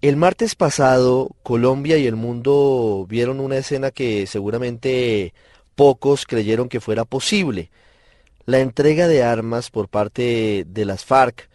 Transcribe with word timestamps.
El 0.00 0.16
martes 0.16 0.54
pasado, 0.54 1.30
Colombia 1.42 1.98
y 1.98 2.06
el 2.06 2.14
mundo 2.14 3.04
vieron 3.08 3.40
una 3.40 3.56
escena 3.56 3.90
que 3.90 4.28
seguramente 4.28 5.34
pocos 5.74 6.24
creyeron 6.24 6.68
que 6.68 6.80
fuera 6.80 7.04
posible. 7.04 7.70
La 8.46 8.60
entrega 8.60 9.08
de 9.08 9.24
armas 9.24 9.70
por 9.70 9.88
parte 9.88 10.64
de 10.68 10.84
las 10.84 11.04
FARC. 11.04 11.48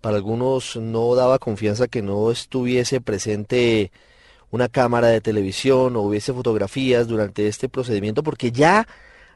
Para 0.00 0.16
algunos 0.16 0.76
no 0.76 1.14
daba 1.14 1.38
confianza 1.38 1.86
que 1.86 2.00
no 2.00 2.30
estuviese 2.30 3.02
presente 3.02 3.92
una 4.50 4.68
cámara 4.68 5.08
de 5.08 5.20
televisión 5.20 5.94
o 5.96 6.00
hubiese 6.00 6.32
fotografías 6.32 7.06
durante 7.08 7.46
este 7.46 7.68
procedimiento 7.68 8.22
porque 8.22 8.52
ya 8.52 8.88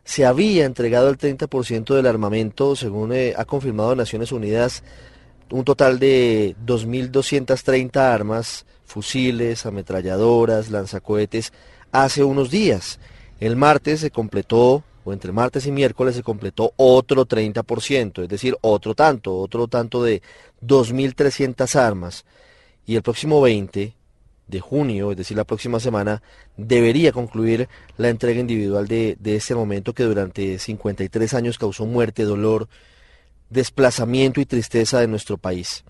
se 0.05 0.25
había 0.25 0.65
entregado 0.65 1.11
el 1.11 1.19
30% 1.19 1.95
del 1.95 2.07
armamento, 2.07 2.75
según 2.75 3.13
eh, 3.13 3.35
ha 3.37 3.45
confirmado 3.45 3.95
Naciones 3.97 4.33
Unidas, 4.33 4.83
un 5.51 5.65
total 5.65 5.99
de 5.99 6.57
2.230 6.65 7.97
armas, 7.97 8.67
fusiles, 8.85 9.67
ametralladoras, 9.67 10.71
lanzacohetes, 10.71 11.53
hace 11.93 12.25
unos 12.25 12.51
días. 12.51 12.99
El 13.41 13.57
martes 13.57 14.01
se 14.01 14.11
completó, 14.11 14.83
o 15.05 15.13
entre 15.13 15.33
martes 15.33 15.67
y 15.67 15.73
miércoles 15.73 16.17
se 16.17 16.23
completó 16.23 16.73
otro 16.77 17.27
30%, 17.27 18.23
es 18.23 18.29
decir, 18.29 18.57
otro 18.61 18.95
tanto, 18.95 19.37
otro 19.37 19.69
tanto 19.69 20.03
de 20.03 20.23
2.300 20.63 21.77
armas. 21.77 22.25
Y 22.87 22.97
el 22.97 23.03
próximo 23.03 23.41
20 23.41 23.95
de 24.49 24.61
junio, 24.61 25.11
es 25.11 25.17
decir, 25.17 25.37
la 25.37 25.45
próxima 25.45 25.81
semana, 25.81 26.23
debería 26.57 27.13
concluir 27.13 27.69
la 27.97 28.09
entrega 28.09 28.41
individual 28.41 28.87
de, 28.87 29.17
de 29.21 29.37
ese 29.37 29.55
momento 29.55 29.93
que 29.93 30.05
durante 30.05 30.59
53 30.59 31.35
años 31.35 31.59
causó 31.59 31.85
muerte, 31.87 32.25
dolor, 32.25 32.69
desplazamiento 33.51 34.41
y 34.41 34.47
tristeza 34.47 35.01
de 35.01 35.09
nuestro 35.09 35.39
país. 35.39 35.85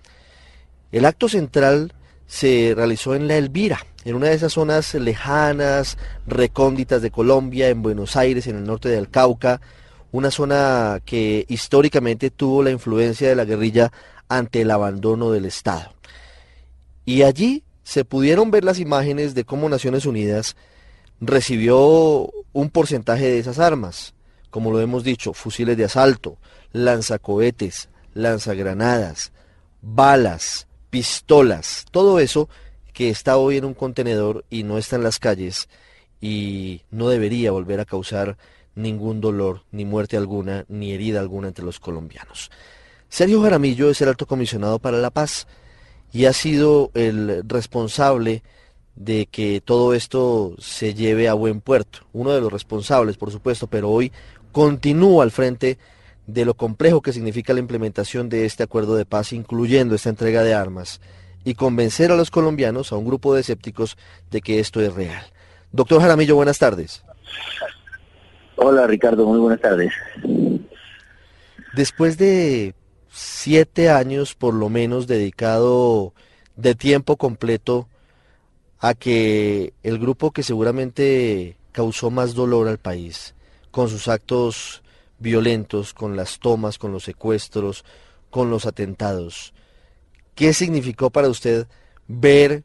El 0.91 1.05
acto 1.05 1.29
central 1.29 1.93
se 2.25 2.73
realizó 2.75 3.15
en 3.15 3.27
La 3.27 3.37
Elvira, 3.37 3.85
en 4.05 4.15
una 4.15 4.27
de 4.27 4.35
esas 4.35 4.53
zonas 4.53 4.93
lejanas, 4.93 5.97
recónditas 6.25 7.01
de 7.01 7.11
Colombia, 7.11 7.69
en 7.69 7.81
Buenos 7.81 8.15
Aires, 8.15 8.47
en 8.47 8.57
el 8.57 8.63
norte 8.63 8.89
del 8.89 9.09
Cauca, 9.09 9.61
una 10.11 10.31
zona 10.31 11.01
que 11.05 11.45
históricamente 11.49 12.29
tuvo 12.29 12.63
la 12.63 12.71
influencia 12.71 13.27
de 13.27 13.35
la 13.35 13.45
guerrilla 13.45 13.91
ante 14.29 14.61
el 14.61 14.71
abandono 14.71 15.31
del 15.31 15.45
Estado. 15.45 15.93
Y 17.05 17.23
allí 17.23 17.63
se 17.83 18.03
pudieron 18.03 18.51
ver 18.51 18.63
las 18.63 18.79
imágenes 18.79 19.33
de 19.33 19.45
cómo 19.45 19.69
Naciones 19.69 20.05
Unidas 20.05 20.55
recibió 21.21 22.29
un 22.53 22.69
porcentaje 22.69 23.25
de 23.25 23.39
esas 23.39 23.59
armas, 23.59 24.13
como 24.49 24.71
lo 24.71 24.79
hemos 24.79 25.03
dicho, 25.03 25.33
fusiles 25.33 25.77
de 25.77 25.85
asalto, 25.85 26.37
lanzacohetes, 26.71 27.89
lanzagranadas, 28.13 29.31
balas, 29.81 30.67
pistolas, 30.89 31.85
todo 31.91 32.19
eso 32.19 32.49
que 32.93 33.09
está 33.09 33.37
hoy 33.37 33.57
en 33.57 33.65
un 33.65 33.73
contenedor 33.73 34.45
y 34.49 34.63
no 34.63 34.77
está 34.77 34.95
en 34.95 35.03
las 35.03 35.19
calles 35.19 35.69
y 36.19 36.81
no 36.89 37.09
debería 37.09 37.51
volver 37.51 37.79
a 37.79 37.85
causar 37.85 38.37
ningún 38.75 39.21
dolor, 39.21 39.63
ni 39.71 39.85
muerte 39.85 40.17
alguna, 40.17 40.65
ni 40.67 40.93
herida 40.93 41.19
alguna 41.19 41.49
entre 41.49 41.65
los 41.65 41.79
colombianos. 41.79 42.51
Sergio 43.09 43.41
Jaramillo 43.41 43.89
es 43.89 44.01
el 44.01 44.09
alto 44.09 44.25
comisionado 44.25 44.79
para 44.79 44.97
la 44.97 45.09
paz 45.09 45.47
y 46.11 46.25
ha 46.25 46.33
sido 46.33 46.91
el 46.93 47.43
responsable 47.47 48.43
de 48.95 49.27
que 49.27 49.61
todo 49.61 49.93
esto 49.93 50.55
se 50.59 50.93
lleve 50.93 51.27
a 51.27 51.33
buen 51.33 51.61
puerto. 51.61 51.99
Uno 52.13 52.31
de 52.31 52.41
los 52.41 52.51
responsables, 52.51 53.17
por 53.17 53.31
supuesto, 53.31 53.67
pero 53.67 53.89
hoy 53.89 54.11
continúa 54.57 55.23
al 55.23 55.29
frente 55.29 55.77
de 56.25 56.43
lo 56.43 56.55
complejo 56.55 57.03
que 57.03 57.13
significa 57.13 57.53
la 57.53 57.59
implementación 57.59 58.27
de 58.27 58.45
este 58.45 58.63
acuerdo 58.63 58.95
de 58.95 59.05
paz, 59.05 59.31
incluyendo 59.31 59.93
esta 59.93 60.09
entrega 60.09 60.41
de 60.41 60.55
armas, 60.55 60.99
y 61.43 61.53
convencer 61.53 62.11
a 62.11 62.15
los 62.15 62.31
colombianos, 62.31 62.91
a 62.91 62.95
un 62.95 63.05
grupo 63.05 63.35
de 63.35 63.41
escépticos, 63.41 63.99
de 64.31 64.41
que 64.41 64.59
esto 64.59 64.81
es 64.81 64.91
real. 64.95 65.23
Doctor 65.71 66.01
Jaramillo, 66.01 66.35
buenas 66.35 66.57
tardes. 66.57 67.03
Hola 68.55 68.87
Ricardo, 68.87 69.27
muy 69.27 69.37
buenas 69.37 69.61
tardes. 69.61 69.93
Después 71.75 72.17
de 72.17 72.73
siete 73.11 73.91
años 73.91 74.33
por 74.33 74.55
lo 74.55 74.69
menos 74.69 75.05
dedicado 75.05 76.15
de 76.55 76.73
tiempo 76.73 77.15
completo 77.15 77.87
a 78.79 78.95
que 78.95 79.73
el 79.83 79.99
grupo 79.99 80.31
que 80.31 80.41
seguramente 80.41 81.57
causó 81.73 82.09
más 82.09 82.33
dolor 82.33 82.67
al 82.67 82.79
país, 82.79 83.35
con 83.71 83.89
sus 83.89 84.07
actos 84.07 84.83
violentos, 85.19 85.93
con 85.93 86.15
las 86.15 86.39
tomas, 86.39 86.77
con 86.77 86.91
los 86.91 87.03
secuestros, 87.03 87.83
con 88.29 88.49
los 88.49 88.65
atentados. 88.65 89.53
¿Qué 90.35 90.53
significó 90.53 91.09
para 91.09 91.29
usted 91.29 91.67
ver 92.07 92.63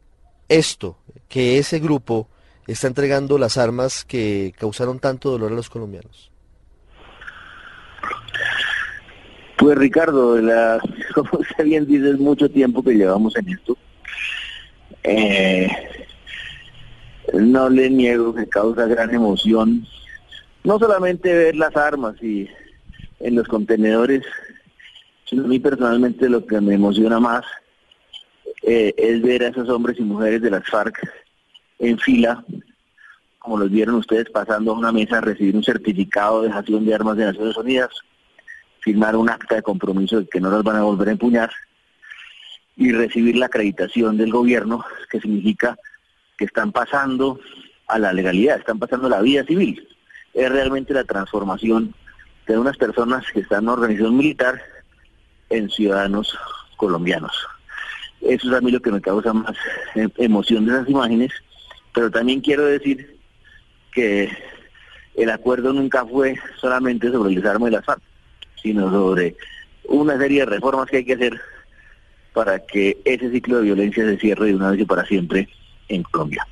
esto, 0.49 0.97
que 1.29 1.57
ese 1.57 1.79
grupo 1.79 2.27
está 2.67 2.87
entregando 2.87 3.37
las 3.37 3.57
armas 3.57 4.05
que 4.05 4.53
causaron 4.57 4.99
tanto 4.99 5.31
dolor 5.31 5.51
a 5.51 5.55
los 5.55 5.69
colombianos? 5.69 6.31
Pues 9.57 9.77
Ricardo, 9.77 10.39
la, 10.39 10.79
como 11.15 11.29
usted 11.39 11.63
bien 11.63 11.87
dice, 11.87 12.11
es 12.11 12.19
mucho 12.19 12.49
tiempo 12.49 12.83
que 12.83 12.93
llevamos 12.93 13.35
en 13.37 13.49
esto. 13.49 13.77
Eh, 15.03 15.67
no 17.33 17.69
le 17.69 17.89
niego 17.89 18.33
que 18.33 18.47
causa 18.47 18.85
gran 18.85 19.13
emoción 19.13 19.85
no 20.63 20.79
solamente 20.79 21.33
ver 21.33 21.55
las 21.55 21.75
armas 21.75 22.21
y 22.21 22.49
en 23.19 23.35
los 23.35 23.47
contenedores, 23.47 24.23
sino 25.25 25.43
a 25.43 25.47
mí 25.47 25.59
personalmente 25.59 26.29
lo 26.29 26.45
que 26.45 26.59
me 26.61 26.75
emociona 26.75 27.19
más 27.19 27.45
eh, 28.61 28.93
es 28.97 29.21
ver 29.21 29.43
a 29.43 29.47
esos 29.49 29.69
hombres 29.69 29.99
y 29.99 30.03
mujeres 30.03 30.41
de 30.41 30.51
las 30.51 30.67
FARC 30.67 30.97
en 31.79 31.97
fila, 31.99 32.43
como 33.39 33.57
los 33.57 33.69
vieron 33.69 33.95
ustedes 33.95 34.29
pasando 34.29 34.71
a 34.71 34.77
una 34.77 34.91
mesa 34.91 35.17
a 35.17 35.21
recibir 35.21 35.55
un 35.55 35.63
certificado 35.63 36.41
de 36.41 36.47
dejación 36.47 36.85
de 36.85 36.93
armas 36.93 37.17
de 37.17 37.25
Naciones 37.25 37.57
Unidas, 37.57 37.89
firmar 38.79 39.15
un 39.15 39.29
acta 39.29 39.55
de 39.55 39.61
compromiso 39.61 40.19
de 40.19 40.27
que 40.27 40.39
no 40.39 40.49
las 40.49 40.63
van 40.63 40.77
a 40.77 40.83
volver 40.83 41.09
a 41.09 41.11
empuñar 41.11 41.51
y 42.77 42.91
recibir 42.91 43.35
la 43.35 43.47
acreditación 43.47 44.17
del 44.17 44.31
gobierno, 44.31 44.83
que 45.09 45.19
significa 45.19 45.77
que 46.37 46.45
están 46.45 46.71
pasando 46.71 47.39
a 47.87 47.99
la 47.99 48.13
legalidad, 48.13 48.59
están 48.59 48.79
pasando 48.79 49.07
a 49.07 49.11
la 49.11 49.21
vida 49.21 49.43
civil 49.43 49.87
es 50.33 50.51
realmente 50.51 50.93
la 50.93 51.03
transformación 51.03 51.93
de 52.47 52.57
unas 52.57 52.77
personas 52.77 53.23
que 53.31 53.41
están 53.41 53.59
en 53.59 53.63
una 53.65 53.73
organización 53.73 54.17
militar 54.17 54.61
en 55.49 55.69
ciudadanos 55.69 56.37
colombianos. 56.77 57.31
Eso 58.21 58.49
es 58.49 58.53
a 58.53 58.61
mí 58.61 58.71
lo 58.71 58.81
que 58.81 58.91
me 58.91 59.01
causa 59.01 59.33
más 59.33 59.55
em, 59.95 60.09
emoción 60.17 60.65
de 60.65 60.73
esas 60.73 60.89
imágenes, 60.89 61.31
pero 61.93 62.09
también 62.09 62.41
quiero 62.41 62.65
decir 62.65 63.17
que 63.91 64.29
el 65.15 65.29
acuerdo 65.29 65.73
nunca 65.73 66.05
fue 66.05 66.37
solamente 66.59 67.11
sobre 67.11 67.29
el 67.29 67.41
desarme 67.41 67.65
de 67.65 67.71
las 67.71 67.85
FARC, 67.85 68.01
sino 68.61 68.89
sobre 68.89 69.35
una 69.85 70.17
serie 70.17 70.39
de 70.39 70.45
reformas 70.45 70.89
que 70.89 70.97
hay 70.97 71.05
que 71.05 71.13
hacer 71.13 71.39
para 72.33 72.59
que 72.59 72.97
ese 73.05 73.29
ciclo 73.29 73.57
de 73.57 73.63
violencia 73.63 74.03
se 74.05 74.17
cierre 74.17 74.47
de 74.47 74.55
una 74.55 74.71
vez 74.71 74.79
y 74.79 74.85
para 74.85 75.05
siempre 75.05 75.47
en 75.89 76.01
Colombia. 76.03 76.47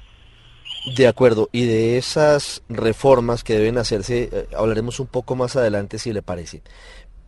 De 0.86 1.07
acuerdo, 1.07 1.48
y 1.51 1.66
de 1.66 1.98
esas 1.98 2.63
reformas 2.68 3.44
que 3.44 3.54
deben 3.54 3.78
hacerse, 3.78 4.30
eh, 4.31 4.48
hablaremos 4.57 5.00
un 5.00 5.06
poco 5.06 5.36
más 5.36 5.56
adelante 5.56 6.00
si 6.00 6.12
le 6.12 6.24
parece. 6.24 6.63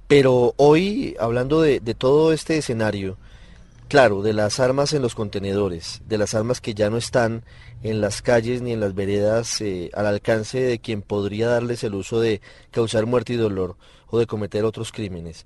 Pero 0.08 0.56
hoy, 0.58 1.16
hablando 1.20 1.62
de, 1.62 1.80
todo 1.94 2.34
este 2.34 2.58
escenario, 2.58 3.18
claro, 3.90 4.24
de 4.24 4.34
las 4.34 4.60
armas 4.60 4.94
en 4.94 5.04
los 5.04 5.14
contenedores, 5.14 6.02
de 6.08 6.18
las 6.18 6.34
armas 6.34 6.62
que 6.62 6.74
ya 6.74 6.90
no 6.90 6.98
están 6.98 7.44
en 7.84 8.02
las 8.02 8.24
calles 8.24 8.62
ni 8.64 8.72
en 8.72 8.80
las 8.80 8.96
veredas 8.96 9.62
eh, 9.62 9.92
al 9.94 10.08
alcance 10.08 10.60
de 10.60 10.80
quien 10.80 11.04
podría 11.04 11.48
darles 11.48 11.84
el 11.84 11.94
uso 11.94 12.20
de 12.20 12.42
causar 12.72 13.06
muerte 13.06 13.34
y 13.34 13.38
dolor 13.38 13.76
o 14.08 14.18
de 14.18 14.26
cometer 14.26 14.66
otros 14.66 14.92
crímenes. 14.92 15.46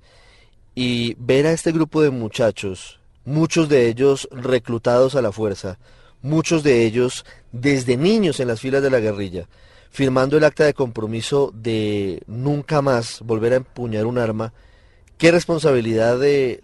Y 0.74 1.14
ver 1.18 1.46
a 1.46 1.52
este 1.52 1.72
grupo 1.72 2.00
de 2.00 2.10
muchachos, 2.10 3.00
muchos 3.26 3.68
de 3.68 3.88
ellos 3.88 4.28
reclutados 4.30 5.14
a 5.14 5.22
la 5.22 5.32
fuerza, 5.32 5.78
muchos 6.22 6.62
de 6.62 6.84
ellos 6.84 7.24
desde 7.52 7.96
niños 7.96 8.40
en 8.40 8.48
las 8.48 8.60
filas 8.60 8.82
de 8.82 8.90
la 8.90 9.00
guerrilla, 9.00 9.48
firmando 9.90 10.36
el 10.36 10.44
acta 10.44 10.64
de 10.64 10.74
compromiso 10.74 11.52
de 11.54 12.22
nunca 12.26 12.82
más 12.82 13.20
volver 13.22 13.52
a 13.52 13.56
empuñar 13.56 14.06
un 14.06 14.18
arma, 14.18 14.52
¿Qué 15.18 15.32
responsabilidad 15.32 16.16
le, 16.20 16.60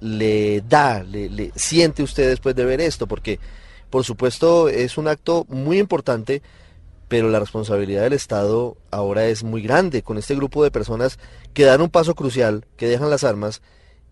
le 0.00 0.60
da, 0.68 1.02
le, 1.02 1.30
le 1.30 1.52
siente 1.56 2.02
usted 2.02 2.28
después 2.28 2.54
de 2.54 2.66
ver 2.66 2.82
esto? 2.82 3.06
Porque, 3.06 3.40
por 3.88 4.04
supuesto, 4.04 4.68
es 4.68 4.98
un 4.98 5.08
acto 5.08 5.46
muy 5.48 5.78
importante, 5.78 6.42
pero 7.08 7.30
la 7.30 7.40
responsabilidad 7.40 8.02
del 8.02 8.12
Estado 8.12 8.76
ahora 8.90 9.24
es 9.28 9.42
muy 9.42 9.62
grande 9.62 10.02
con 10.02 10.18
este 10.18 10.34
grupo 10.34 10.62
de 10.62 10.70
personas 10.70 11.18
que 11.54 11.64
dan 11.64 11.80
un 11.80 11.88
paso 11.88 12.14
crucial, 12.14 12.66
que 12.76 12.88
dejan 12.88 13.08
las 13.08 13.24
armas 13.24 13.62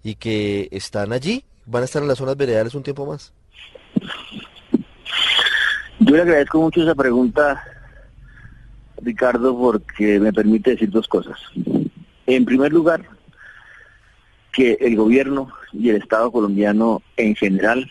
y 0.02 0.14
que 0.14 0.68
están 0.70 1.12
allí, 1.12 1.44
van 1.66 1.82
a 1.82 1.84
estar 1.84 2.00
en 2.00 2.08
las 2.08 2.16
zonas 2.16 2.38
veredales 2.38 2.74
un 2.74 2.82
tiempo 2.82 3.04
más. 3.04 3.34
Yo 6.06 6.16
le 6.16 6.22
agradezco 6.22 6.60
mucho 6.60 6.82
esa 6.82 6.94
pregunta, 6.94 7.64
Ricardo, 9.00 9.56
porque 9.56 10.20
me 10.20 10.34
permite 10.34 10.72
decir 10.72 10.90
dos 10.90 11.08
cosas. 11.08 11.40
En 12.26 12.44
primer 12.44 12.74
lugar, 12.74 13.06
que 14.52 14.76
el 14.82 14.96
gobierno 14.96 15.50
y 15.72 15.88
el 15.88 15.96
Estado 15.96 16.30
colombiano 16.30 17.00
en 17.16 17.34
general 17.34 17.90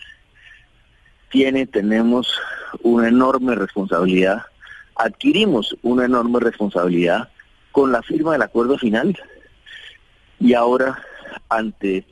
tiene, 1.28 1.66
tenemos 1.66 2.40
una 2.84 3.08
enorme 3.08 3.56
responsabilidad, 3.56 4.42
adquirimos 4.94 5.76
una 5.82 6.04
enorme 6.04 6.38
responsabilidad 6.38 7.30
con 7.72 7.90
la 7.90 8.00
firma 8.00 8.34
del 8.34 8.42
acuerdo 8.42 8.78
final 8.78 9.18
y 10.38 10.54
ahora 10.54 11.02
ante 11.48 12.06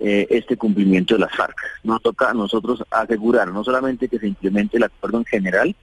eh, 0.00 0.26
este 0.30 0.56
cumplimiento 0.56 1.14
de 1.14 1.20
las 1.20 1.34
FARC. 1.34 1.56
Nos 1.84 2.02
toca 2.02 2.30
a 2.30 2.34
nosotros 2.34 2.84
asegurar 2.90 3.52
no 3.52 3.64
solamente 3.64 4.08
que 4.08 4.18
se 4.18 4.28
implemente 4.28 4.76
el 4.76 4.84
acuerdo 4.84 5.18
en 5.18 5.24
general, 5.24 5.74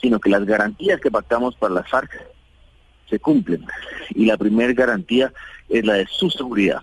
sino 0.00 0.18
que 0.18 0.30
las 0.30 0.44
garantías 0.44 1.00
que 1.00 1.10
pactamos 1.10 1.56
para 1.56 1.74
las 1.74 1.88
FARC 1.88 2.10
se 3.08 3.18
cumplen. 3.18 3.66
Y 4.10 4.26
la 4.26 4.36
primera 4.36 4.72
garantía 4.72 5.32
es 5.68 5.84
la 5.84 5.94
de 5.94 6.06
su 6.06 6.30
seguridad 6.30 6.80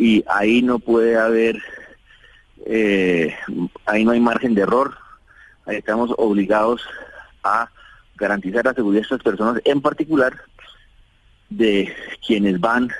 y 0.00 0.24
ahí 0.28 0.62
no 0.62 0.78
puede 0.78 1.18
haber, 1.18 1.62
eh, 2.64 3.36
ahí 3.84 4.02
no 4.02 4.12
hay 4.12 4.20
margen 4.20 4.54
de 4.54 4.62
error, 4.62 4.96
estamos 5.66 6.10
obligados 6.16 6.80
a 7.44 7.68
garantizar 8.16 8.64
la 8.64 8.72
seguridad 8.72 9.02
de 9.02 9.02
estas 9.02 9.22
personas, 9.22 9.60
en 9.62 9.82
particular 9.82 10.32
de 11.50 11.94
quienes 12.26 12.58
van 12.58 12.90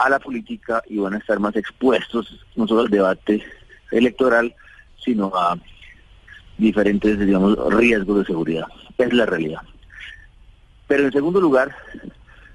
a 0.00 0.08
la 0.08 0.18
política 0.18 0.82
y 0.88 0.98
van 0.98 1.14
a 1.14 1.18
estar 1.18 1.38
más 1.38 1.54
expuestos 1.56 2.44
no 2.56 2.66
solo 2.66 2.82
al 2.82 2.88
debate 2.88 3.42
electoral, 3.90 4.54
sino 4.98 5.32
a 5.34 5.58
diferentes, 6.56 7.18
digamos, 7.18 7.56
riesgos 7.74 8.20
de 8.20 8.24
seguridad. 8.24 8.64
Es 8.96 9.12
la 9.12 9.26
realidad. 9.26 9.60
Pero 10.88 11.04
en 11.04 11.12
segundo 11.12 11.40
lugar, 11.40 11.74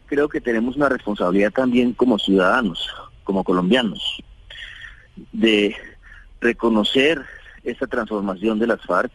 creo 0.07 0.27
que 0.27 0.41
tenemos 0.41 0.75
una 0.75 0.89
responsabilidad 0.89 1.51
también 1.51 1.93
como 1.93 2.17
ciudadanos 2.17 2.89
como 3.25 3.43
colombianos, 3.43 4.23
de 5.33 5.75
reconocer 6.39 7.25
esta 7.63 7.87
transformación 7.87 8.59
de 8.59 8.67
las 8.67 8.81
FARC, 8.81 9.11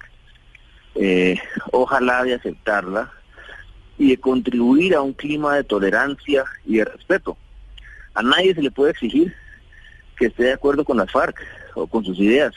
eh, 0.96 1.38
ojalá 1.70 2.24
de 2.24 2.34
aceptarla 2.34 3.12
y 3.96 4.10
de 4.10 4.16
contribuir 4.18 4.94
a 4.96 5.02
un 5.02 5.12
clima 5.12 5.54
de 5.54 5.64
tolerancia 5.64 6.44
y 6.66 6.78
de 6.78 6.84
respeto. 6.86 7.36
A 8.14 8.22
nadie 8.22 8.54
se 8.54 8.62
le 8.62 8.70
puede 8.70 8.92
exigir 8.92 9.34
que 10.16 10.26
esté 10.26 10.44
de 10.44 10.52
acuerdo 10.52 10.84
con 10.84 10.98
las 10.98 11.10
FARC 11.10 11.40
o 11.74 11.86
con 11.86 12.04
sus 12.04 12.18
ideas. 12.18 12.54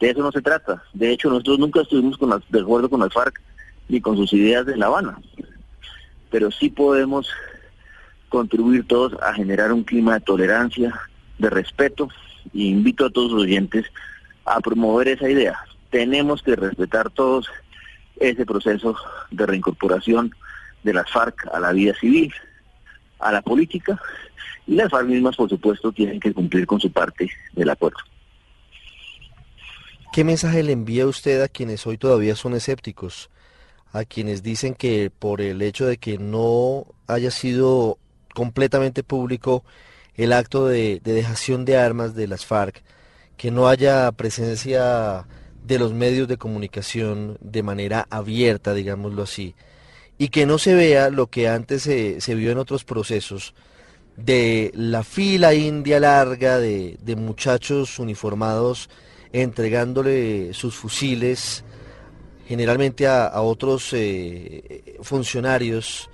De 0.00 0.10
eso 0.10 0.20
no 0.20 0.32
se 0.32 0.42
trata. 0.42 0.82
De 0.92 1.10
hecho, 1.10 1.30
nosotros 1.30 1.58
nunca 1.58 1.82
estuvimos 1.82 2.18
de 2.48 2.60
acuerdo 2.60 2.90
con 2.90 3.00
las 3.00 3.12
FARC 3.12 3.40
ni 3.88 4.00
con 4.00 4.16
sus 4.16 4.32
ideas 4.32 4.66
de 4.66 4.76
La 4.76 4.86
Habana. 4.86 5.18
Pero 6.30 6.50
sí 6.50 6.68
podemos 6.68 7.30
contribuir 8.28 8.86
todos 8.88 9.14
a 9.22 9.32
generar 9.34 9.72
un 9.72 9.84
clima 9.84 10.14
de 10.14 10.20
tolerancia, 10.20 10.92
de 11.38 11.50
respeto, 11.50 12.08
e 12.52 12.64
invito 12.64 13.06
a 13.06 13.10
todos 13.10 13.32
los 13.32 13.42
oyentes 13.42 13.86
a 14.44 14.60
promover 14.60 15.08
esa 15.08 15.28
idea. 15.28 15.56
Tenemos 15.90 16.42
que 16.42 16.56
respetar 16.56 17.10
todos 17.10 17.48
ese 18.16 18.44
proceso 18.44 18.96
de 19.30 19.46
reincorporación 19.46 20.34
de 20.82 20.94
las 20.94 21.10
FARC 21.10 21.48
a 21.52 21.60
la 21.60 21.72
vida 21.72 21.94
civil, 21.94 22.32
a 23.20 23.32
la 23.32 23.42
política, 23.42 24.00
y 24.66 24.74
las 24.74 24.90
FARC 24.90 25.06
mismas, 25.06 25.36
por 25.36 25.48
supuesto, 25.48 25.92
tienen 25.92 26.20
que 26.20 26.32
cumplir 26.32 26.66
con 26.66 26.80
su 26.80 26.90
parte 26.90 27.30
del 27.52 27.70
acuerdo. 27.70 27.98
¿Qué 30.12 30.24
mensaje 30.24 30.62
le 30.62 30.72
envía 30.72 31.06
usted 31.06 31.42
a 31.42 31.48
quienes 31.48 31.86
hoy 31.86 31.98
todavía 31.98 32.36
son 32.36 32.54
escépticos? 32.54 33.30
A 33.92 34.04
quienes 34.04 34.42
dicen 34.42 34.74
que 34.74 35.10
por 35.10 35.40
el 35.40 35.60
hecho 35.60 35.86
de 35.86 35.98
que 35.98 36.18
no 36.18 36.86
haya 37.06 37.30
sido 37.30 37.98
completamente 38.32 39.02
público 39.02 39.64
el 40.14 40.32
acto 40.32 40.66
de, 40.66 41.00
dejación 41.02 41.64
de 41.64 41.76
armas 41.76 42.14
de 42.14 42.28
las 42.28 42.46
FARC, 42.46 42.82
que 43.36 43.50
no 43.50 43.68
haya 43.68 44.10
presencia 44.12 45.26
de 45.64 45.78
los 45.78 45.92
medios 45.92 46.28
de 46.28 46.36
comunicación 46.36 47.36
de 47.40 47.62
manera 47.62 48.06
abierta, 48.10 48.74
digámoslo 48.74 49.24
así, 49.24 49.54
y 50.16 50.28
que 50.28 50.46
no 50.46 50.58
se 50.58 50.74
vea 50.74 51.10
lo 51.10 51.26
que 51.26 51.48
antes 51.48 51.82
se, 51.82 52.20
se 52.20 52.34
vio 52.36 52.52
en 52.52 52.58
otros 52.58 52.84
procesos, 52.84 53.54
de 54.16 54.70
la 54.74 55.02
fila 55.02 55.54
india 55.54 55.98
larga 56.00 56.58
de, 56.58 56.96
de 57.02 57.16
muchachos 57.16 57.98
uniformados 57.98 58.88
entregándole 59.32 60.54
sus 60.54 60.76
fusiles 60.76 61.64
generalmente 62.46 63.06
a, 63.06 63.26
a 63.26 63.42
otros 63.42 63.92
eh, 63.92 64.96
funcionarios 65.02 66.08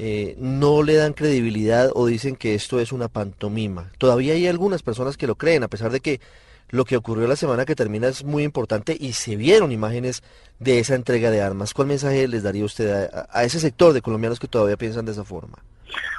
eh, 0.00 0.36
no 0.38 0.84
le 0.84 0.94
dan 0.94 1.12
credibilidad 1.12 1.90
o 1.92 2.06
dicen 2.06 2.36
que 2.36 2.54
esto 2.54 2.78
es 2.78 2.92
una 2.92 3.08
pantomima. 3.08 3.90
Todavía 3.98 4.34
hay 4.34 4.46
algunas 4.46 4.82
personas 4.82 5.16
que 5.16 5.26
lo 5.26 5.34
creen, 5.34 5.64
a 5.64 5.68
pesar 5.68 5.90
de 5.90 5.98
que 5.98 6.20
lo 6.68 6.84
que 6.84 6.96
ocurrió 6.96 7.26
la 7.26 7.34
semana 7.34 7.64
que 7.64 7.74
termina 7.74 8.06
es 8.06 8.22
muy 8.22 8.44
importante 8.44 8.96
y 8.98 9.14
se 9.14 9.34
vieron 9.34 9.72
imágenes 9.72 10.22
de 10.60 10.78
esa 10.78 10.94
entrega 10.94 11.32
de 11.32 11.42
armas. 11.42 11.74
¿Cuál 11.74 11.88
mensaje 11.88 12.28
les 12.28 12.44
daría 12.44 12.64
usted 12.64 13.10
a, 13.12 13.44
ese 13.44 13.58
sector 13.58 13.92
de 13.92 14.02
colombianos 14.02 14.38
que 14.38 14.46
todavía 14.46 14.76
piensan 14.76 15.04
de 15.04 15.12
esa 15.12 15.24
forma? 15.24 15.58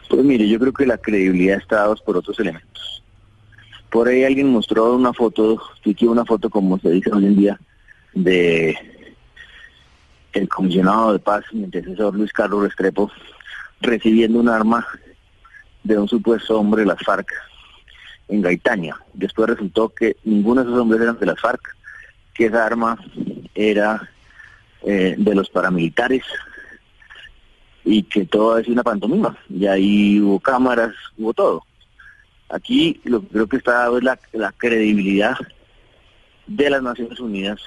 Pues 0.10 0.24
mire, 0.24 0.48
yo 0.48 0.60
creo 0.60 0.74
que 0.74 0.86
la 0.86 0.98
credibilidad 0.98 1.58
está 1.58 1.78
dada 1.78 1.96
por 1.96 2.18
otros 2.18 2.40
elementos. 2.40 3.04
Por 3.90 4.08
ahí 4.08 4.24
alguien 4.24 4.48
mostró 4.48 4.96
una 4.96 5.14
foto, 5.14 5.62
una 6.02 6.26
foto 6.26 6.50
como 6.50 6.80
se 6.80 6.92
dice 6.92 7.12
hoy 7.12 7.26
en 7.26 7.36
día, 7.36 7.60
de 8.14 8.78
el 10.34 10.48
comisionado 10.48 11.14
de 11.14 11.20
paz, 11.20 11.44
mi 11.52 11.64
antecesor 11.64 12.16
Luis 12.16 12.32
Carlos 12.32 12.64
Restrepo, 12.64 13.12
recibiendo 13.82 14.40
un 14.40 14.50
arma 14.50 14.86
de 15.84 15.98
un 15.98 16.08
supuesto 16.08 16.60
hombre 16.60 16.82
de 16.82 16.88
las 16.88 17.00
FARC 17.04 17.32
en 18.28 18.42
Gaitania. 18.42 18.96
Después 19.14 19.50
resultó 19.50 19.90
que 19.90 20.18
ninguno 20.24 20.64
de 20.64 20.70
esos 20.70 20.80
hombres 20.80 21.02
eran 21.02 21.18
de 21.18 21.26
las 21.26 21.40
FARC, 21.40 21.62
que 22.34 22.46
esa 22.46 22.66
arma 22.66 22.98
era 23.56 24.10
eh, 24.84 25.16
de 25.18 25.36
los 25.36 25.50
paramilitares 25.50 26.24
y 27.90 28.04
que 28.04 28.26
todo 28.26 28.60
es 28.60 28.68
una 28.68 28.84
pantomima. 28.84 29.36
Y 29.50 29.66
ahí 29.66 30.22
hubo 30.22 30.40
cámaras, 30.40 30.94
hubo 31.18 31.34
todo. 31.34 31.64
Aquí 32.50 33.02
lo 33.04 33.22
que 33.22 33.28
creo 33.28 33.48
que 33.48 33.58
está 33.58 33.74
dado 33.74 33.98
es 33.98 34.04
la, 34.04 34.52
credibilidad 34.52 35.36
de 36.46 36.70
las 36.70 36.84
Naciones 36.84 37.20
Unidas, 37.20 37.60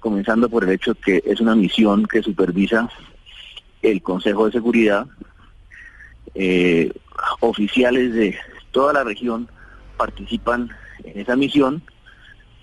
comenzando 0.00 0.48
por 0.48 0.64
el 0.64 0.70
hecho 0.70 0.94
que 0.94 1.22
es 1.26 1.40
una 1.40 1.54
misión 1.54 2.06
que 2.06 2.22
supervisa 2.22 2.88
el 3.82 4.02
Consejo 4.02 4.46
de 4.46 4.52
Seguridad, 4.52 5.06
eh, 6.34 6.90
oficiales 7.40 8.14
de 8.14 8.38
toda 8.70 8.94
la 8.94 9.04
región 9.04 9.48
participan 9.98 10.70
en 11.04 11.20
esa 11.20 11.36
misión 11.36 11.82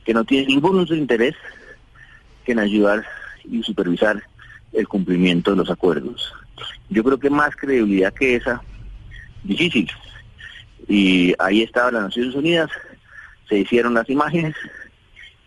que 0.03 0.13
no 0.13 0.25
tiene 0.25 0.47
ningún 0.47 0.79
otro 0.79 0.95
interés 0.95 1.35
que 2.43 2.53
en 2.53 2.59
ayudar 2.59 3.05
y 3.43 3.61
supervisar 3.61 4.23
el 4.73 4.87
cumplimiento 4.87 5.51
de 5.51 5.57
los 5.57 5.69
acuerdos. 5.69 6.33
Yo 6.89 7.03
creo 7.03 7.19
que 7.19 7.29
más 7.29 7.55
credibilidad 7.55 8.13
que 8.13 8.35
esa, 8.35 8.61
difícil. 9.43 9.89
Y 10.87 11.33
ahí 11.39 11.61
estaban 11.61 11.93
las 11.93 12.03
Naciones 12.03 12.35
Unidas, 12.35 12.69
se 13.47 13.59
hicieron 13.59 13.93
las 13.93 14.09
imágenes 14.09 14.55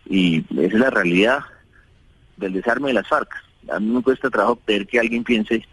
y 0.07 0.45
esa 0.51 0.61
es 0.61 0.73
la 0.73 0.89
realidad 0.89 1.39
del 2.37 2.53
desarme 2.53 2.89
de 2.89 2.93
las 2.95 3.07
FARC. 3.07 3.29
A 3.71 3.79
mí 3.79 3.87
me 3.87 4.01
cuesta 4.01 4.29
trabajo 4.29 4.59
creer 4.65 4.85
que 4.85 4.99
alguien 4.99 5.23
piense 5.23 5.65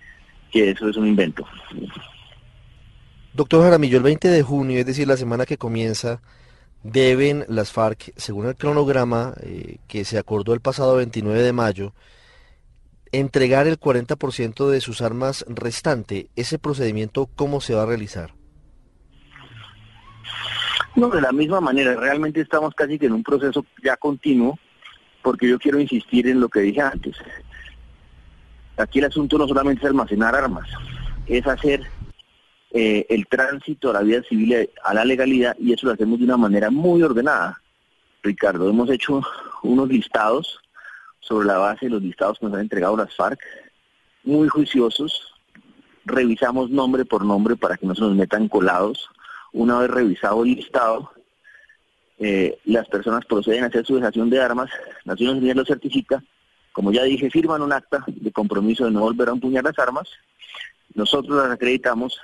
que 0.50 0.70
eso 0.70 0.88
es 0.88 0.96
un 0.96 1.06
invento. 1.06 1.46
Doctor 3.34 3.62
Jaramillo, 3.62 3.96
el 3.98 4.02
20 4.02 4.28
de 4.28 4.42
junio, 4.42 4.78
es 4.78 4.86
decir, 4.86 5.08
la 5.08 5.16
semana 5.16 5.46
que 5.46 5.56
comienza, 5.56 6.20
deben 6.82 7.44
las 7.48 7.72
FARC, 7.72 8.12
según 8.16 8.46
el 8.46 8.56
cronograma 8.56 9.34
eh, 9.42 9.78
que 9.88 10.04
se 10.04 10.18
acordó 10.18 10.52
el 10.54 10.60
pasado 10.60 10.96
29 10.96 11.40
de 11.42 11.52
mayo, 11.52 11.94
entregar 13.12 13.66
el 13.66 13.78
40% 13.78 14.68
de 14.68 14.80
sus 14.80 15.02
armas 15.02 15.44
restante. 15.48 16.28
¿Ese 16.34 16.58
procedimiento 16.58 17.28
cómo 17.36 17.60
se 17.60 17.74
va 17.74 17.82
a 17.82 17.86
realizar? 17.86 18.34
No, 20.96 21.08
de 21.08 21.20
la 21.20 21.32
misma 21.32 21.60
manera, 21.60 21.94
realmente 21.94 22.40
estamos 22.40 22.74
casi 22.74 22.98
que 22.98 23.06
en 23.06 23.12
un 23.12 23.22
proceso 23.22 23.64
ya 23.82 23.96
continuo, 23.96 24.58
porque 25.22 25.48
yo 25.48 25.58
quiero 25.58 25.78
insistir 25.78 26.26
en 26.26 26.40
lo 26.40 26.48
que 26.48 26.60
dije 26.60 26.80
antes. 26.80 27.16
Aquí 28.76 28.98
el 28.98 29.06
asunto 29.06 29.38
no 29.38 29.46
solamente 29.46 29.82
es 29.82 29.86
almacenar 29.86 30.34
armas, 30.34 30.68
es 31.26 31.46
hacer 31.46 31.86
eh, 32.72 33.06
el 33.08 33.26
tránsito 33.26 33.90
a 33.90 33.94
la 33.94 34.00
vida 34.00 34.22
civil, 34.22 34.70
a 34.84 34.94
la 34.94 35.04
legalidad, 35.04 35.56
y 35.58 35.72
eso 35.72 35.86
lo 35.86 35.92
hacemos 35.92 36.18
de 36.18 36.24
una 36.24 36.36
manera 36.36 36.70
muy 36.70 37.02
ordenada. 37.02 37.60
Ricardo, 38.22 38.68
hemos 38.68 38.90
hecho 38.90 39.22
unos 39.62 39.88
listados 39.88 40.61
sobre 41.22 41.46
la 41.46 41.58
base 41.58 41.86
de 41.86 41.92
los 41.92 42.02
listados 42.02 42.38
que 42.38 42.46
nos 42.46 42.54
han 42.54 42.60
entregado 42.60 42.96
las 42.96 43.14
FARC, 43.14 43.40
muy 44.24 44.48
juiciosos, 44.48 45.32
revisamos 46.04 46.68
nombre 46.68 47.04
por 47.04 47.24
nombre 47.24 47.56
para 47.56 47.76
que 47.76 47.86
no 47.86 47.94
se 47.94 48.02
nos 48.02 48.14
metan 48.14 48.48
colados. 48.48 49.08
Una 49.52 49.78
vez 49.78 49.90
revisado 49.90 50.42
el 50.42 50.56
listado, 50.56 51.12
eh, 52.18 52.58
las 52.64 52.86
personas 52.88 53.24
proceden 53.24 53.64
a 53.64 53.68
hacer 53.68 53.86
su 53.86 53.96
dejación 53.96 54.30
de 54.30 54.40
armas, 54.40 54.70
Naciones 55.04 55.36
Unidas 55.36 55.56
lo 55.56 55.64
certifica, 55.64 56.22
como 56.72 56.92
ya 56.92 57.04
dije, 57.04 57.30
firman 57.30 57.62
un 57.62 57.72
acta 57.72 58.04
de 58.06 58.32
compromiso 58.32 58.84
de 58.84 58.90
no 58.90 59.00
volver 59.00 59.28
a 59.28 59.32
empuñar 59.32 59.64
las 59.64 59.78
armas, 59.78 60.08
nosotros 60.94 61.36
las 61.36 61.52
acreditamos 61.52 62.20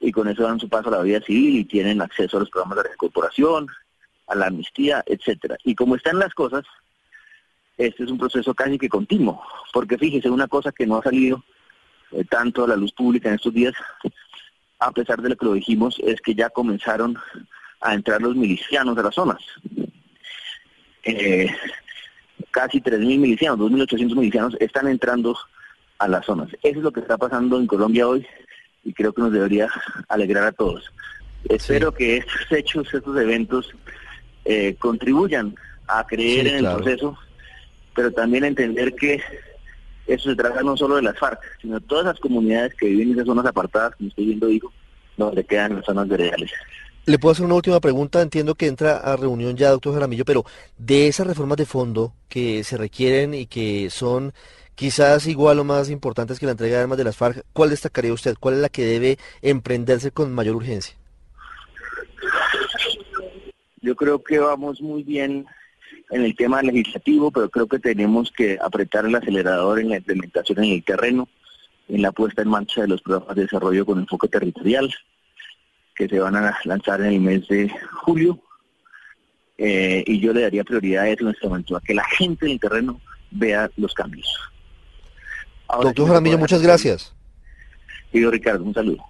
y 0.00 0.12
con 0.12 0.28
eso 0.28 0.42
dan 0.42 0.60
su 0.60 0.68
paso 0.68 0.88
a 0.88 0.98
la 0.98 1.02
vida 1.02 1.20
civil 1.20 1.56
y 1.56 1.64
tienen 1.64 2.02
acceso 2.02 2.36
a 2.36 2.40
los 2.40 2.50
programas 2.50 2.76
de 2.76 2.82
reincorporación, 2.84 3.68
a 4.26 4.34
la 4.34 4.46
amnistía, 4.46 5.02
etcétera. 5.06 5.56
Y 5.64 5.74
como 5.74 5.96
están 5.96 6.18
las 6.18 6.34
cosas, 6.34 6.64
este 7.76 8.04
es 8.04 8.10
un 8.10 8.18
proceso 8.18 8.54
casi 8.54 8.78
que 8.78 8.88
continuo, 8.88 9.42
porque 9.72 9.98
fíjese, 9.98 10.30
una 10.30 10.48
cosa 10.48 10.72
que 10.72 10.86
no 10.86 10.98
ha 10.98 11.02
salido 11.02 11.44
eh, 12.12 12.24
tanto 12.24 12.64
a 12.64 12.68
la 12.68 12.76
luz 12.76 12.92
pública 12.92 13.28
en 13.28 13.34
estos 13.34 13.52
días, 13.52 13.74
a 14.78 14.92
pesar 14.92 15.20
de 15.20 15.30
lo 15.30 15.36
que 15.36 15.46
lo 15.46 15.52
dijimos, 15.54 15.98
es 16.04 16.20
que 16.20 16.34
ya 16.34 16.50
comenzaron 16.50 17.18
a 17.80 17.94
entrar 17.94 18.20
los 18.22 18.34
milicianos 18.36 18.96
de 18.96 19.02
las 19.02 19.14
zonas. 19.14 19.42
Eh, 21.02 21.48
casi 22.50 22.80
3.000 22.80 23.18
milicianos, 23.18 23.58
2.800 23.58 24.16
milicianos 24.16 24.56
están 24.60 24.88
entrando 24.88 25.36
a 25.98 26.08
las 26.08 26.24
zonas. 26.26 26.48
Eso 26.62 26.78
es 26.78 26.84
lo 26.84 26.92
que 26.92 27.00
está 27.00 27.16
pasando 27.16 27.58
en 27.58 27.66
Colombia 27.66 28.08
hoy 28.08 28.26
y 28.84 28.92
creo 28.92 29.12
que 29.12 29.22
nos 29.22 29.32
debería 29.32 29.68
alegrar 30.08 30.44
a 30.44 30.52
todos. 30.52 30.90
Espero 31.48 31.92
que 31.92 32.18
estos 32.18 32.50
hechos, 32.50 32.92
estos 32.92 33.16
eventos 33.16 33.72
eh, 34.44 34.76
contribuyan 34.78 35.54
a 35.86 36.04
creer 36.06 36.46
en 36.48 36.64
el 36.64 36.74
proceso, 36.74 37.16
pero 37.96 38.12
también 38.12 38.44
entender 38.44 38.94
que 38.94 39.20
eso 40.06 40.30
se 40.30 40.36
trata 40.36 40.62
no 40.62 40.76
solo 40.76 40.96
de 40.96 41.02
las 41.02 41.18
FARC, 41.18 41.40
sino 41.60 41.80
de 41.80 41.86
todas 41.86 42.04
las 42.04 42.20
comunidades 42.20 42.74
que 42.74 42.86
viven 42.86 43.08
en 43.08 43.14
esas 43.14 43.26
zonas 43.26 43.46
apartadas, 43.46 43.96
como 43.96 44.10
estoy 44.10 44.26
viendo, 44.26 44.46
digo, 44.46 44.72
donde 45.16 45.44
quedan 45.44 45.76
las 45.76 45.84
zonas 45.86 46.06
veredales. 46.06 46.52
Le 47.06 47.18
puedo 47.18 47.32
hacer 47.32 47.46
una 47.46 47.54
última 47.54 47.80
pregunta, 47.80 48.20
entiendo 48.20 48.54
que 48.54 48.66
entra 48.66 48.98
a 48.98 49.16
reunión 49.16 49.56
ya, 49.56 49.70
doctor 49.70 49.94
Jaramillo, 49.94 50.24
pero 50.24 50.44
de 50.76 51.08
esas 51.08 51.26
reformas 51.26 51.56
de 51.56 51.64
fondo 51.64 52.12
que 52.28 52.62
se 52.64 52.76
requieren 52.76 53.32
y 53.32 53.46
que 53.46 53.90
son 53.90 54.32
quizás 54.74 55.26
igual 55.26 55.58
o 55.58 55.64
más 55.64 55.88
importantes 55.88 56.38
que 56.38 56.46
la 56.46 56.52
entrega 56.52 56.76
de 56.76 56.82
armas 56.82 56.98
de 56.98 57.04
las 57.04 57.16
FARC, 57.16 57.44
¿cuál 57.52 57.70
destacaría 57.70 58.12
usted? 58.12 58.36
¿Cuál 58.38 58.56
es 58.56 58.60
la 58.60 58.68
que 58.68 58.84
debe 58.84 59.18
emprenderse 59.40 60.10
con 60.10 60.34
mayor 60.34 60.56
urgencia? 60.56 60.96
Yo 63.80 63.94
creo 63.94 64.22
que 64.22 64.38
vamos 64.38 64.82
muy 64.82 65.02
bien 65.02 65.46
en 66.10 66.24
el 66.24 66.36
tema 66.36 66.62
legislativo, 66.62 67.30
pero 67.30 67.50
creo 67.50 67.66
que 67.66 67.78
tenemos 67.78 68.30
que 68.30 68.58
apretar 68.60 69.06
el 69.06 69.14
acelerador 69.14 69.80
en 69.80 69.90
la 69.90 69.96
implementación 69.96 70.62
en 70.62 70.72
el 70.72 70.84
terreno, 70.84 71.28
en 71.88 72.02
la 72.02 72.12
puesta 72.12 72.42
en 72.42 72.48
marcha 72.48 72.82
de 72.82 72.88
los 72.88 73.02
programas 73.02 73.36
de 73.36 73.42
desarrollo 73.42 73.84
con 73.84 73.98
enfoque 73.98 74.28
territorial, 74.28 74.92
que 75.94 76.08
se 76.08 76.18
van 76.18 76.36
a 76.36 76.56
lanzar 76.64 77.00
en 77.00 77.06
el 77.06 77.20
mes 77.20 77.48
de 77.48 77.70
julio. 78.04 78.38
Eh, 79.58 80.04
y 80.06 80.20
yo 80.20 80.32
le 80.32 80.42
daría 80.42 80.64
prioridad 80.64 81.04
a 81.04 81.08
eso 81.08 81.24
en 81.24 81.30
este 81.30 81.48
momento, 81.48 81.76
a 81.76 81.80
que 81.80 81.94
la 81.94 82.04
gente 82.04 82.46
en 82.46 82.52
el 82.52 82.60
terreno 82.60 83.00
vea 83.30 83.70
los 83.76 83.94
cambios. 83.94 84.28
Doctor 85.82 86.06
Jaramillo, 86.06 86.38
muchas 86.38 86.62
gracias. 86.62 87.12
Y 88.12 88.20
yo, 88.20 88.30
Ricardo, 88.30 88.64
un 88.64 88.74
saludo. 88.74 89.04